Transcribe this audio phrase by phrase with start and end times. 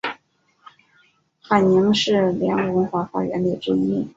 [1.43, 4.09] 海宁是良渚文化发源地之一。